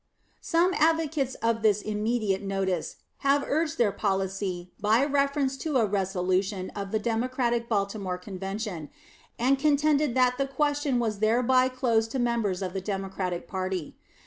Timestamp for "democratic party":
12.81-13.95